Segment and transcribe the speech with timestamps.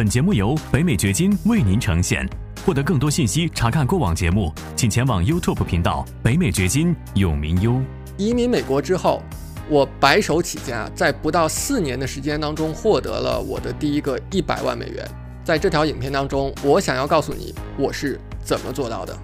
[0.00, 2.26] 本节目由北美掘金为您呈现。
[2.64, 7.78] 获得更多信息，查看过往节目，请前往 YouTube 频道“北美掘金”永明优。
[8.16, 9.20] 移民美国之后，
[9.68, 15.06] 我白手起家，在不到四年的时间当中，获得了我的第一个一百万美元。
[15.44, 19.14] 在这条影片当中，我想要告诉你，我是怎么做到的。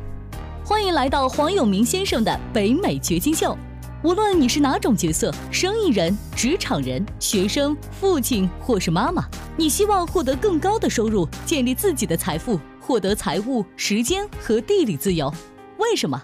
[0.62, 3.56] 欢迎来到黄永明先生的北美掘金秀。
[4.02, 9.24] 无论你是哪种角色，生意人、职场人、学生、父亲或是妈妈，
[9.56, 15.32] 你希望获得更高的收入，建立自己的财富，获得财务、时间和地理自由。
[15.78, 16.22] 为什么？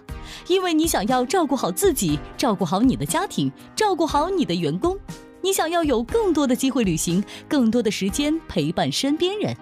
[0.48, 4.97] 因为你想要照顾好自己，照顾好你的家庭，照顾好你的员工。
[5.41, 9.56] 你想要有更多的机会旅行，更多的时间陪伴身边人。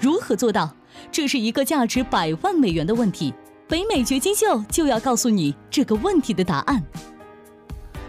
[0.00, 0.74] 如何做到？
[1.12, 3.34] 这是一个价值百万美元的问题。
[3.68, 6.82] 北美掘金秀就要告诉你这个问题的答案。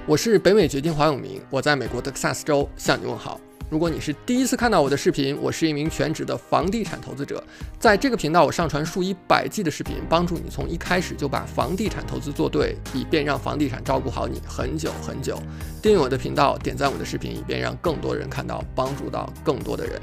[0.09, 3.39] 我是北美掘金黄永明，我在美国德克萨斯州向你问好。
[3.69, 7.43] 如果你是第一次看到我的视频，我是一名全职的房地产投资者，
[7.77, 15.39] 在这个频道我上传数以百计的视频，帮助你从一开始就把房地产投资做对，以便让房地产照顾好你很久很久。
[15.79, 20.01] 订阅我的频道，点赞我的视频，以便让更多人看到，帮助到更多的人。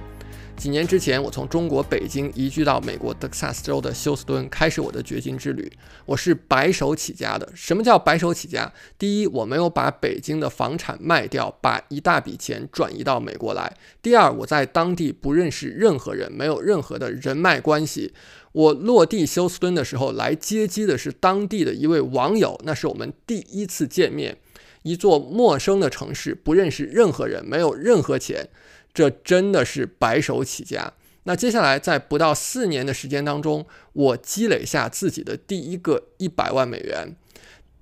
[0.56, 5.70] 几年之前，我从中国北京移居到美国德克萨斯州的休斯敦，开始我的掘金之旅。
[6.06, 7.46] 我是白手起家的。
[7.54, 8.72] 什么叫白手起家？
[8.98, 13.76] 第一，我没有把北京的房产卖掉，把一大笔钱转移到美国来。
[14.00, 18.14] 第二，我在当地不认识任何人，没有任何的人脉关系。
[18.52, 24.38] 我落地休斯敦的时候，来接机的是当地的一位网友，那是我们第一次见面。
[24.82, 28.48] 一座陌生的城市，不认识任何人，没有任何钱。
[28.96, 30.94] 这真的是白手起家。
[31.24, 37.14] 那接下来，在不到四年的时间当中，我积累下自己的第一个一百万美元。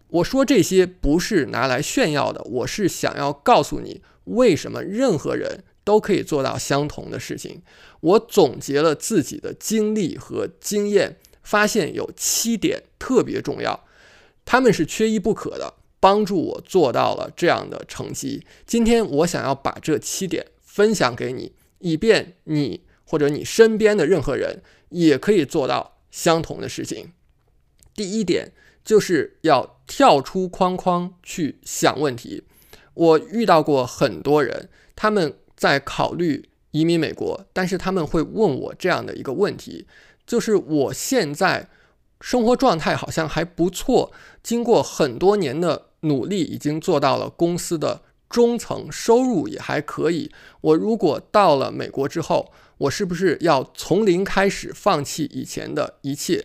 [0.08, 7.62] 我说这些不是拿来炫耀的，我是想要告诉你，为什么任何人都可以做到相同的事情。
[8.00, 13.84] 我总结了自己的经历和经验，发现有七点特别重要，
[14.44, 18.44] 他们是缺一不可的，帮助我做到了这样的成绩。
[18.66, 20.46] 今天我想要把这七点。
[20.74, 27.12] 分享给你，以便你或者你身边的任何人也可以做到相同的事情。
[27.94, 28.50] 第一点
[28.84, 32.42] 就是要跳出框框去想问题。
[32.94, 39.86] 我遇到过很多人，他们在考虑移民美国，但是他们会问我这样的一个问题：
[40.26, 41.68] 就是我现在
[42.20, 44.12] 生活状态好像还不错，
[44.42, 48.02] 经过很多年的努力，已经做到了公司的。
[48.34, 50.28] 中层收入也还可以。
[50.60, 56.44] 我如果到了美国之后，我是不是要从零开始放弃以前的一切？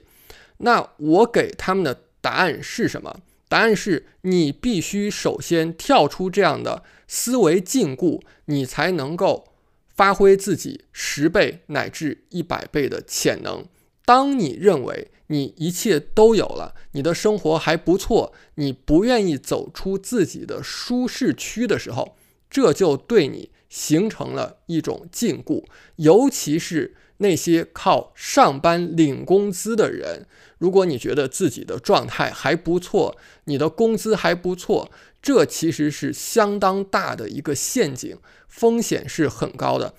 [0.58, 3.22] 那我给他们的答案是什么？
[3.48, 9.48] 答案是你必须首先跳出这样的思维禁锢，你才能够
[9.96, 13.66] 发挥自己十倍乃至一百倍的潜能。
[14.10, 22.18] 当你认为你一切都有了，你的生活还不错，你不愿意走出自己的舒适区的时候，
[22.50, 25.64] 这就对你形成了一种禁锢。
[25.98, 30.26] 尤其是那些靠上班领工资的人，
[30.58, 34.90] 如果你觉得自己的状态还不错，你的工资还不错，
[35.22, 38.18] 这其实是相当大的一个陷阱，
[38.48, 39.94] 风险是很高的。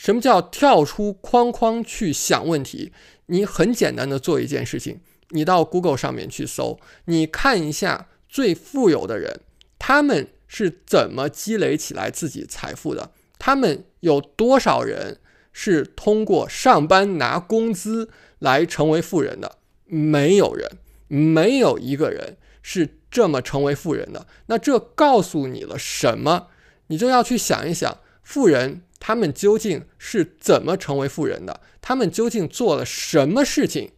[0.00, 2.90] 什么叫跳出框框去想问题？
[3.26, 9.40] 你很简单的做一件事情，你到 Google 上面去搜，你看一下最富有的人，
[9.78, 13.10] 他们是怎么积累起来自己财富的？
[13.38, 15.18] 他们有多少人
[15.52, 18.08] 是通过上班拿工资
[18.38, 19.58] 来成为富人的？
[19.84, 20.78] 没有人，
[21.08, 24.26] 没有一个人是这么成为富人的。
[24.46, 26.46] 那这告诉你了什么？
[26.86, 28.80] 你就要去想一想，富人。
[29.00, 31.60] 他们究竟是怎么成为富人的？
[31.80, 33.90] 他们究竟做了什么事情？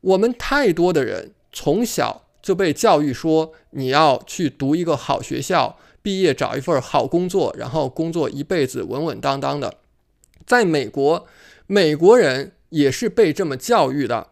[0.00, 9.74] 我们太多的人从小就被教育说，你要去读一个好学校，毕业找一份好工作，然后工作一辈子稳稳当当的。
[10.46, 11.26] 在美国，
[11.66, 14.28] 美国人也是被这么教育的。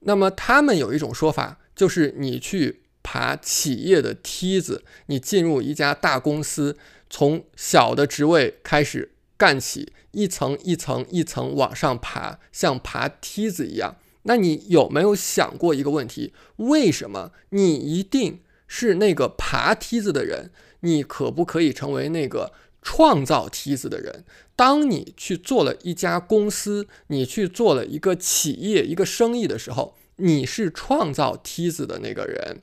[0.00, 2.81] 那么他们有一种说法，就是你去
[3.12, 6.78] 爬企业的梯子，你进入一家大公司。
[7.10, 13.96] 从小的职位开始干起，一层一层一层往上爬，像爬梯子一样。
[14.22, 16.32] 那你有没有想过一个问题？
[16.56, 20.50] 为什么你一定是那个爬梯子的人？
[20.80, 24.24] 你可不可以成为那个创造梯子的人？
[24.56, 32.62] 当你去做了一家公司，你去做了一个企业、一个生意的时候，你是创造梯子的那个人。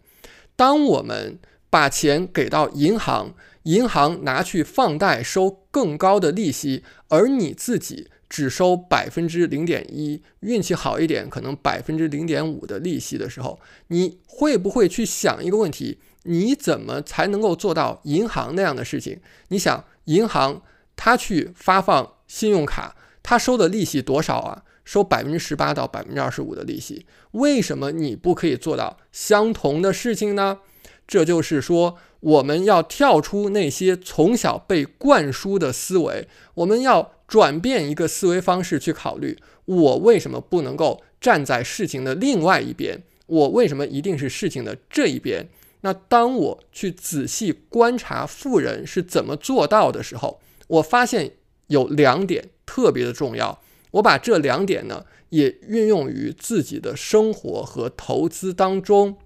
[0.60, 1.40] 当我们
[1.70, 3.34] 把钱给到银行。
[3.64, 16.00] 银行拿去放贷收更高的利息，而你自己只收百分之零点一，运气好一点可能百分之零点五的利息的时候，你会不会去想一个问题？
[16.24, 19.20] 你怎么才能够做到银行那样的事情？
[19.50, 20.64] 你想，银行
[20.96, 24.64] 它去发放信用卡，它收的利息多少啊？
[24.90, 27.06] 收百分之十八到百分之二十五的利息。
[27.34, 30.62] 为什么你不可以做到相同的事情呢？
[31.08, 43.04] 这就是说，我们要跳出那些从小被灌输的思维，我们要转变一个思维方式去考虑：我为什么不能够站在事情的另外一边？
[43.28, 45.48] 我为什么一定是事情的这一边？
[45.82, 51.34] 那当我去仔细观察富人是怎么做到的时候，我发现
[51.68, 53.62] 有两点特别的重要。
[53.92, 59.18] 我把这两点呢，也运用于自己的生活和投资当中，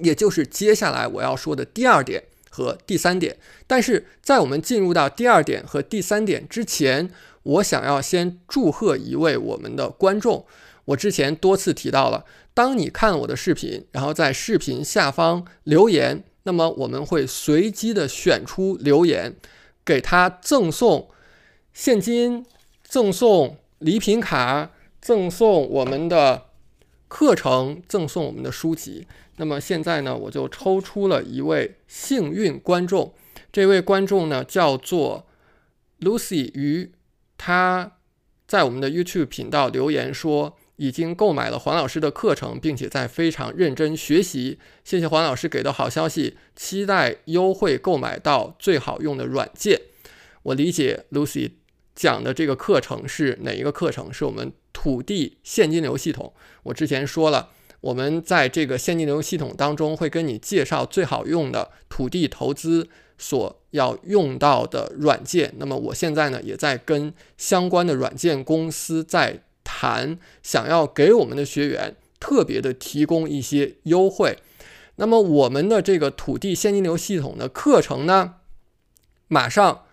[0.00, 3.36] 也就是接下来我要说的第二点和第三点。
[3.66, 7.10] 但是在我们进入到第二点和第三点之前，
[7.42, 10.46] 我想要先祝贺一位我们的观众。
[10.86, 12.24] 我之前多次提到了。
[12.54, 19.36] 当你看我的视频，然后在视频下方留言，那么我们会随机的选出留言，
[19.84, 21.10] 给他赠送
[21.74, 22.46] 现金、
[22.82, 24.70] 赠送礼品卡、
[25.00, 26.46] 赠送我们的
[27.08, 29.06] 课程、赠送我们的书籍。
[29.36, 33.14] 那么现在呢，我就抽出了一位幸运观众，
[33.52, 35.26] 这位观众呢叫做
[36.00, 36.92] Lucy 鱼，
[37.36, 37.92] 他
[38.46, 40.56] 在我们的 YouTube 频道留言说。
[40.78, 44.58] 已经购买了黄老师的课程，并且在非常认真学习。
[44.84, 49.80] 谢谢黄老师给的好消息，期待优惠购买到最好用的软件。
[50.42, 51.52] 我理解 Lucy
[51.96, 54.12] 讲的这个课程是哪一个课程？
[54.12, 56.32] 是我们土地现金流系统。
[56.62, 57.48] 我之前说了，
[57.80, 62.88] 我们在这个现金流系统当中会跟你介绍最好用的土地投资
[63.18, 65.52] 所要用到的软件。
[65.56, 69.42] 那么我现在呢，也在跟相关的软件公司在。
[69.68, 74.38] 谈想要给我们的学员特别的提供一些优惠，
[74.94, 78.34] 那么我们的这个土地现金流系统的课程呢，
[79.26, 79.85] 马上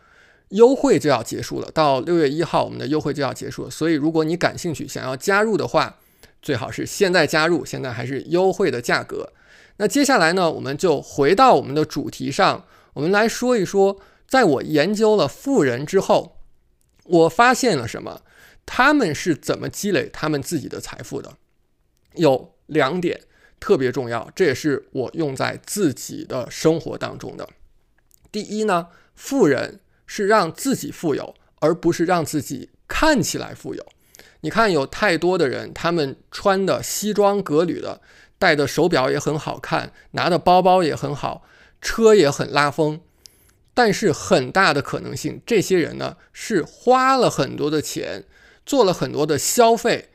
[0.54, 6.00] 优惠就要结束了，到六月一号我们的优惠就要结束了，所以如果你感兴趣想要加入的话，
[6.42, 9.34] 最好是现在加入，现在还是优惠的价格。
[9.78, 16.38] 那接下来呢，我们就回到我们的主题上，我们来说一说，在我研究了富人之后，
[17.06, 18.22] 我发现了什么。
[18.66, 21.34] 他们是怎么积累他们自己的财富的？
[22.14, 23.20] 有两点
[23.60, 27.50] 特别重要，这也是我用在自己的生活当中的。
[28.32, 33.86] 第一呢，富人是让自己富有，而不是让自己看起来富有。
[34.42, 38.02] 你看，有太多的人，他们穿的西装革履的，
[38.38, 41.44] 戴的手表也很好看，拿的包包也很好，
[41.82, 43.00] 车也很拉风，
[43.74, 48.26] 但是很大的可能性，这些人呢是花了很多的钱。
[48.66, 50.08] 做了很多的消费，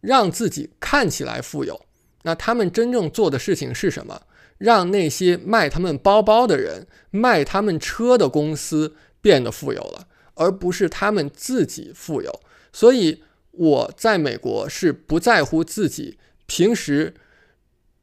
[0.00, 1.86] 让自己看起来富有。
[2.22, 4.22] 那他们真正做的事情是什么？
[4.58, 8.94] 让那些卖他们包包的人、卖他们车的公司
[9.26, 12.40] 变得富有了，而不是他们自己富有。
[12.72, 17.12] 所以我在美国是不在乎自己平时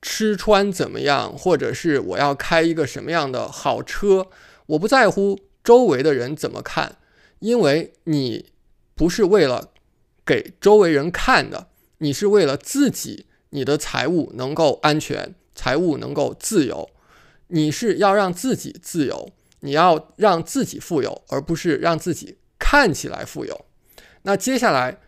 [0.02, 4.28] 吃穿怎么样，或者是我要开一个什么样的好车，
[4.66, 6.98] 我不在乎周围的人怎么看，
[7.40, 8.52] 因为你
[8.94, 9.70] 不是为了。
[10.26, 11.68] 给周围人看的，
[11.98, 16.90] 你是为了自己，你的财务能够安全，财务能够自由，
[17.48, 23.66] 你是要让自己自由，你要让自己富有，而不是让自己看起来富有。
[24.22, 25.00] 那接下来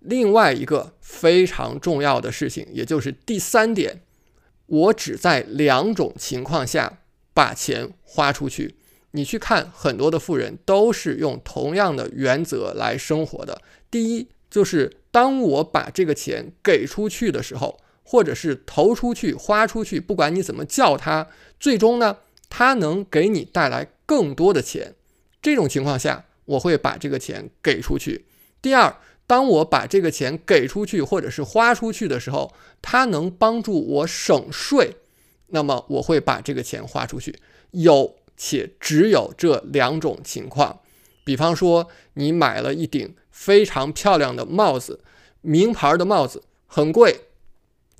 [0.00, 4.00] 另外一个非常重要的事情，也就是第三点，
[4.66, 7.00] 我只在两种情况下
[7.34, 8.76] 把钱花出去。
[9.10, 13.60] 你去看很多的富人都是用同样的原则来生活的。
[13.90, 14.28] 第一。
[14.50, 21.26] 就是当我把这个钱给出去的时候，或者是投出去、花出去，不管你怎么叫它，
[21.58, 22.18] 最终呢，
[22.48, 24.94] 它能给你带来更多的钱。
[25.40, 28.24] 这种情况下，我会把这个钱给出去。
[28.62, 28.96] 第二，
[29.26, 34.96] 当我把这个钱给出去或者是花出去的时候，它能帮助我省税，
[35.48, 37.36] 那么我会把这个钱花出去。
[37.70, 40.80] 有且只有这两种情况。
[41.24, 43.14] 比方说，你买了一顶。
[43.36, 45.00] 非常漂亮的帽子，
[45.40, 47.22] 名牌的帽子很贵，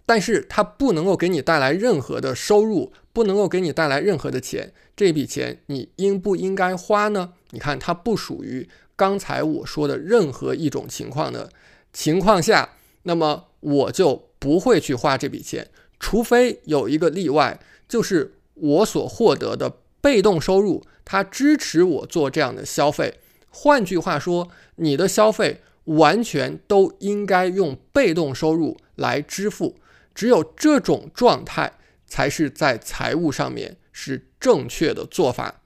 [0.07, 4.73] 但是它不能够给你带来任何的收入，不能够给你带来任何的钱。
[4.97, 7.33] 这笔钱你应不应该花呢？
[7.51, 11.51] 你看，它不属于刚才我说的任何一种情况的
[11.93, 12.71] 情况下，
[13.05, 15.69] 那么我就不会去花这笔钱，
[15.99, 17.59] 除非有一个例外，
[17.89, 23.15] 就是我所获得的被动收入，它支持我做这样的消费。
[23.49, 29.77] 换句话说，你的消费完全都应该用被动收入来支付。
[30.15, 31.73] 只有这种状态，
[32.07, 35.63] 才是在财务上面是正确的做法。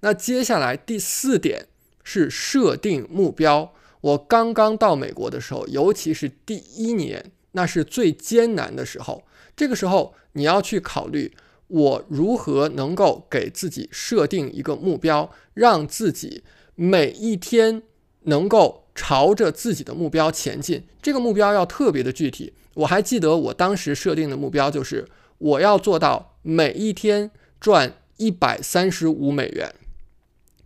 [0.00, 1.66] 那接下来第四点
[2.02, 3.74] 是设定目标。
[4.00, 9.22] 我刚刚到美国的时候，尤其是第一年，那是最艰难的时候。
[9.54, 16.42] 这个时候，你要去考虑我如何能够给自己设定一个目标，让自己
[16.74, 17.82] 每一天
[18.22, 20.84] 能够朝着自己的目标前进。
[21.00, 22.52] 这个目标要特别的具体。
[22.74, 25.06] 我还记得我当时设定的目标就是
[25.38, 29.74] 我要做到每一天赚一百三十五美元，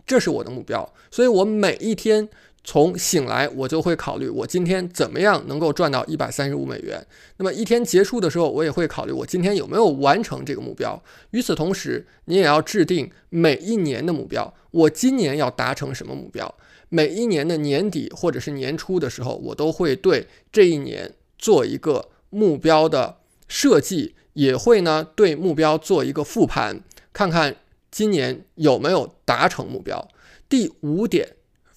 [0.05, 0.93] 这是我的目标。
[1.13, 2.29] 所以我每一天。
[2.67, 7.07] 从醒来，我就会考虑我今天怎么样能够赚到一百三十五美元。
[7.37, 10.99] 那么一天结束的时候，我也会考虑我今天有没有完成这个目标。
[11.33, 14.51] 与此同时，你也要制定每一年的目标。
[14.71, 16.55] 我今年要达成什么目标？
[16.95, 23.17] 每一年的年底或者是年初的时候，我都会对这一年做一个目标的
[23.49, 26.81] 设计，也会呢对目标做一个复盘，
[27.13, 27.57] 看看
[27.91, 30.09] 今年有没有达成目标。
[30.49, 31.37] 第五点。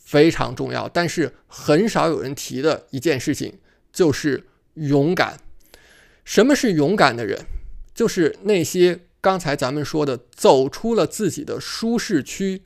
[0.10, 3.60] 非常重要，但是很少有人提的一件事情
[3.92, 5.38] 就是勇敢。
[6.24, 7.46] 什么是勇敢的人？
[7.94, 12.62] 就是那些刚才咱们说的，走出了自己的舒适区，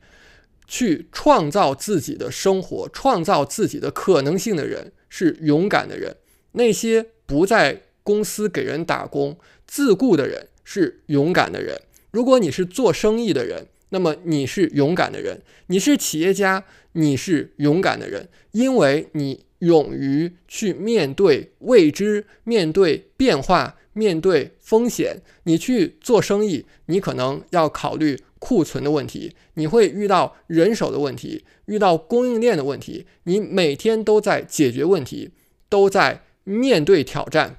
[0.68, 6.16] 去创造自己的生活，创造自己的可能性的人，是勇敢的人。
[6.54, 11.82] 那些不在公司给人打工、自雇的人，是勇敢的人。
[12.12, 16.66] 如果你是做生意的人，那么你是勇敢的人，你是企业家。
[16.94, 25.22] 你是勇敢的人，因为你勇于去面对未知、面对变化、面对风险。
[25.44, 33.06] 你去做生意，你可能要考虑库存的问题，你会遇到人手的问题，遇到供应链的问题。
[33.26, 35.30] 你每天都在解决问题，
[35.70, 37.58] 都在面对挑战。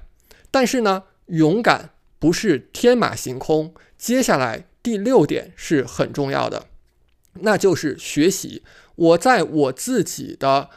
[0.51, 3.73] 但是呢，勇敢不是天马行空。
[3.97, 6.67] 接下来第六点是很重要的，
[7.35, 8.63] 那就是学习。
[8.95, 10.69] 我在我自己的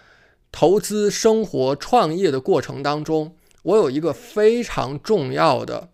[0.53, 3.35] 投资、生活、创业的过程当中，
[3.65, 5.89] 我有一个非常重要的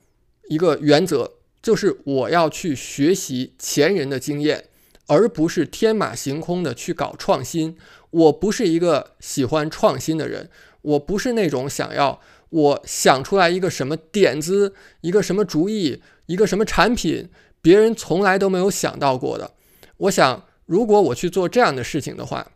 [0.50, 4.66] 一个原则，就是我要去学习前人的经验，
[5.06, 7.76] 而不是天马行空的去搞创新。
[8.10, 10.50] 我不是一个喜欢创新的人，
[10.82, 17.30] 我不是那种想要我想出来一个什么点子、一个什么主意、一个什么产品，
[17.62, 19.52] 别人从来都没有想到过的。
[19.96, 20.44] 我想。
[20.64, 22.52] 如果我去做这样的事情的话，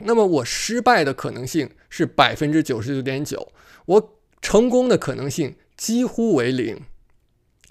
[0.00, 3.50] 那么我失败的可能性是百分之九十九点九，
[3.86, 6.78] 我成功的可能性几乎为零。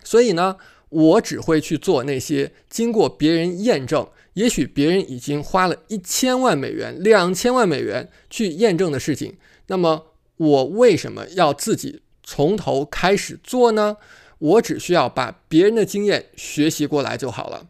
[0.04, 0.58] 所以呢，
[0.90, 9.38] 我只会去做那些经过别人验证，也许别人已经花了一千万美元、两千万美元去验证的事情。
[9.68, 13.98] 那么我为什么要自己从头开始做呢？
[14.40, 17.68] 我只需要把别人的经验学习过来就好了。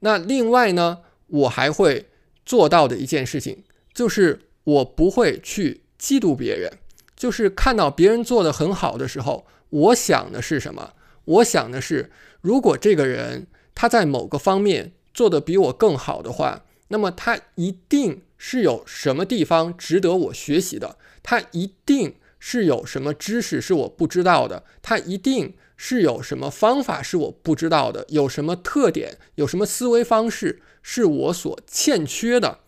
[0.00, 0.98] 那另外呢？
[1.30, 2.06] 我还会
[2.46, 6.72] 做到的一件事情，就是我不会去嫉妒别人。
[7.14, 10.94] 就是看到别人做的很好的时候，我想的是什么？
[11.28, 20.96] 我想的是，如果这个人他在某个方面做的比我更好的话，那么他一定是有什么地方值得我学习的。
[21.22, 24.64] 他一定是有什么知识是我不知道的。
[24.80, 28.06] 他一定是有什么方法是我不知道的。
[28.08, 29.18] 有什么特点？
[29.34, 30.62] 有什么思维方式？
[30.82, 32.60] 是我所欠缺的，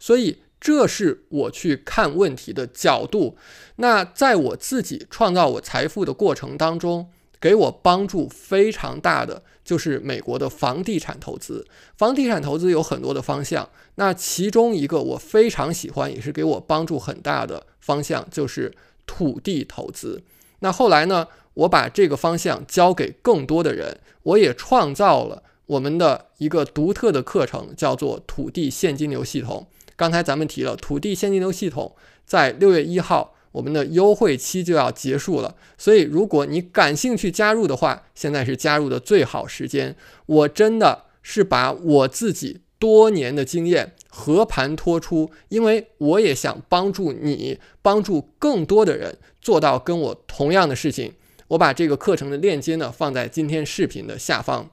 [0.00, 3.36] 所以这是我去看问题的角度。
[3.76, 7.10] 那在我自己创造我财富的过程当中，
[7.40, 11.66] 给我帮助非常大的就是美国的房地产投资。
[11.96, 18.74] 房地产投资有很多的方向，那其中一个我非常喜欢，也是给我帮助很大的方向，就是
[19.06, 20.22] 土地投资。
[20.60, 25.42] 那后来呢，我把这个方向交给更多的人，我也创造了。
[25.66, 29.66] 我们的一个独特的课程叫做土地现金流系统。
[29.96, 35.56] 刚才咱们提了，土地现金流系统在六月一号，我们的优惠期就要结束了。
[35.76, 39.96] 所以，如果你感兴趣加入的话，现在是加入的最好时间。
[40.26, 51.14] 我真的是把我自己多年的经验和盘托出，因为我也想帮助你，帮助更多的人做到跟我同样的事情。
[51.48, 54.70] 我把这个课程的链接呢放在今天视频的下方。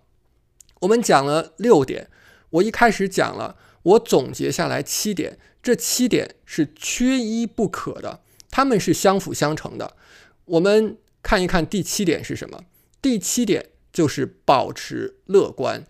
[0.81, 2.09] 我们讲了六点，
[2.51, 8.19] 我一开始讲了，我总结下来七点，这七点是缺一不可的，
[8.55, 9.97] 他们是相辅相成的。
[10.45, 12.63] 我们看一看第七点是什么？
[13.01, 15.83] 第七点就是保持乐观，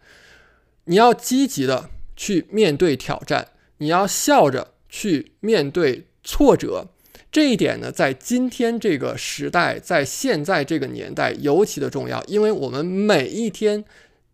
[0.86, 6.88] 你要积极的去面对挑战，你要笑着去面对挫折。
[7.31, 13.86] 这一点呢，在今天这个时代，在现在这个年代尤其的重要，因为我们每一天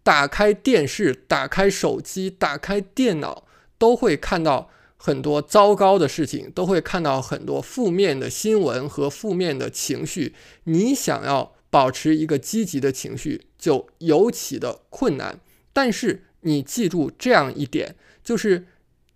[0.04, 3.46] 打开电视、打开手机、打开电脑，
[3.78, 4.70] 都会看到
[5.04, 10.36] 很多糟糕的事情，都会看到很多负面的新闻和负面的情绪。
[10.66, 15.40] 你想要保持一个积极的情绪，就尤其的困难。
[15.74, 18.68] 但是你记住这样一点，就是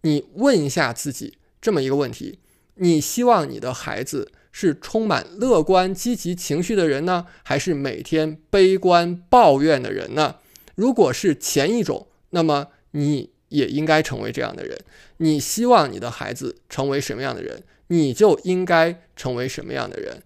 [0.02, 2.40] 你问一下自己这么一个问题。
[2.78, 10.38] 你希望你的孩子是充满乐观、积极情绪的人呢，还是每天悲观抱怨的人呢？
[10.74, 14.78] 如果是前一种，那么你也应该成为这样的人。
[15.18, 20.22] 你希望你的孩子成为什么样的人，你就应该成为什么样的人。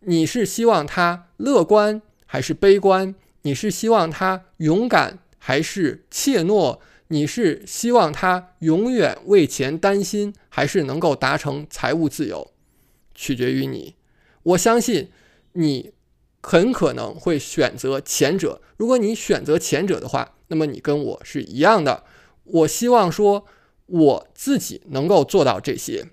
[0.00, 3.14] 你是希望他乐观还是悲观？
[3.42, 6.78] 你是希望他勇敢还是怯懦？
[7.08, 12.50] 你是希望他永远为钱担心，还是能够达成财务自由，
[13.14, 13.94] 取决于你。
[14.42, 15.10] 我相信
[15.52, 15.92] 你
[16.42, 18.60] 很可能会选择前者。
[18.78, 22.02] 如果你选择前者的话，那么你跟我是一样的。
[22.44, 23.46] 我希望说
[23.86, 26.06] 我自己能够做到这些。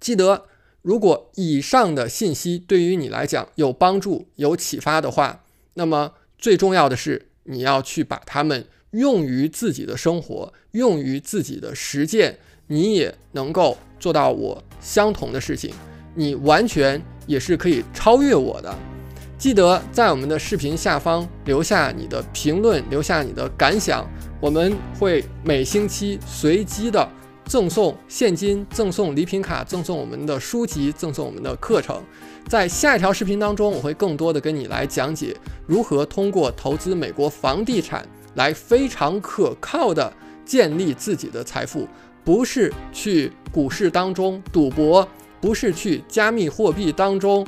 [0.00, 0.46] 记得，
[0.82, 8.66] 如果以上的信息对于你来讲有帮助、有启发的话，那么最重要的是你要去把它们。
[8.92, 12.38] 用于自己的生活，用于自己的实践，
[12.68, 15.74] 你也能够做到我相同的事情，
[16.14, 18.74] 你完全也是可以超越我的。
[19.36, 24.08] 记得在我们的视频下方留下你的评论，留下你的感想，
[24.40, 27.08] 我们会每星期随机的
[27.46, 32.02] 赠送现金、赠送礼品卡、赠送我们的书籍、赠送我们的课程。
[32.48, 38.06] 在下一条视频当中，我会更多的跟你来讲解如何通过投资美国房地产。
[38.36, 40.12] 来非常可靠的
[40.44, 41.88] 建立自己的财富，
[42.22, 45.08] 不是去股市当中赌博，
[45.40, 47.46] 不是去加密货币当中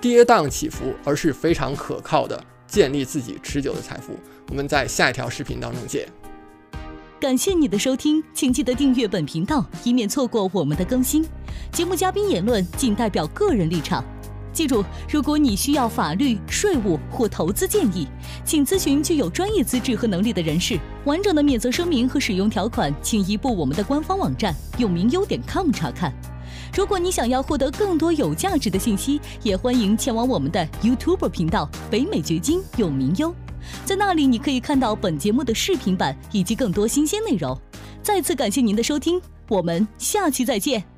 [0.00, 4.12] 跌宕起伏，而是非常可靠的建立自己持久的财富。
[4.48, 6.06] 我们在下一条视频当中见。
[7.20, 11.26] 感谢你的收听，请记得订阅本频道，以免错过我们的更新。
[11.72, 14.04] 节目嘉宾言论仅代表个人立场。
[14.52, 18.06] 记住，如果你需要法律、税务或投资建议，
[18.44, 20.78] 请咨询具有专业资质和能力的人士。
[21.06, 26.14] 完整的免责声明和使用条款，请移步我们的官方网站永明优点 com 查看。
[26.72, 33.34] 如果你想要获得更多有价值的信息，也欢迎前往我们的 YouTube 频道北美掘金永明优，
[33.84, 37.58] 在那里你可以看到本节目的视频版以及更多新鲜内容。
[38.02, 40.97] 再次感谢您的收听，我们下期再见。